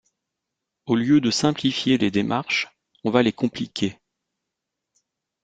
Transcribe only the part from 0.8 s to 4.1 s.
Au lieu de simplifier les démarches, on va les compliquer.